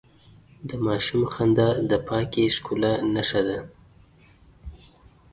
[0.69, 3.59] د ماشوم خندا د پاکې ښکلا نښه ده.